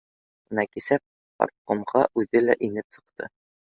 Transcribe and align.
Бына 0.53 0.65
кисә 0.71 0.99
парткомға 1.43 2.05
үҙе 2.25 2.45
лә 2.49 2.61
инеп 2.71 3.01
сыҡты: 3.01 3.35